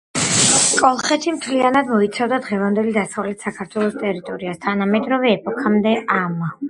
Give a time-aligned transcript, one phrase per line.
[0.77, 4.61] კოლხეთი მთლიანად მოიცავდა დღევანდელი დასავლეთ საქართველოს ტერიტორიას.
[4.65, 6.45] თანამედროვე ეპოქამდე ამ